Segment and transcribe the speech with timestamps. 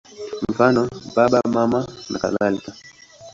[0.51, 0.81] Mfano:
[1.15, 1.79] Baba, Mama
[2.11, 2.71] nakadhalika.